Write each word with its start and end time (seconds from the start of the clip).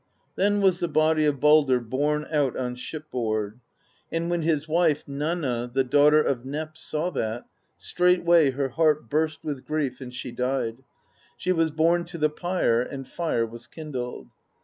"Then 0.35 0.61
was 0.61 0.79
the 0.79 0.87
body 0.87 1.25
of 1.25 1.39
Baldr 1.39 1.79
borne 1.79 2.25
out 2.31 2.57
on 2.57 2.73
shipboard; 2.75 3.59
and 4.11 4.31
when 4.31 4.41
his 4.41 4.67
wife, 4.67 5.07
Nanna 5.07 5.69
the 5.71 5.83
daughter 5.83 6.23
of 6.23 6.43
Nep, 6.43 6.75
saw 6.75 7.11
that, 7.11 7.45
straightway 7.77 8.49
her 8.49 8.69
heart 8.69 9.11
burst 9.11 9.43
with 9.43 9.63
grief, 9.63 10.01
and 10.01 10.11
she 10.11 10.31
died; 10.31 10.77
she 11.37 11.51
was 11.51 11.69
borne 11.69 12.05
to 12.05 12.17
the 12.17 12.31
pyre, 12.31 12.81
and 12.81 13.07
fire 13.07 13.45
was 13.45 13.67
kindled. 13.67 14.29